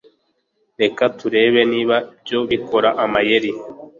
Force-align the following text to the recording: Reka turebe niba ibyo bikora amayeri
Reka 0.81 1.03
turebe 1.19 1.61
niba 1.71 1.95
ibyo 2.13 2.39
bikora 2.51 2.89
amayeri 3.03 3.51